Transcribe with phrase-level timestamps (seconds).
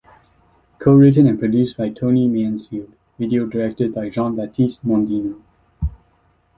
[0.79, 5.39] Co-written and produced by Tony Mansfield, video directed by Jean-Baptiste Mondino.